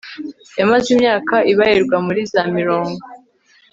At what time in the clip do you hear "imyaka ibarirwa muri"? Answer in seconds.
0.95-2.21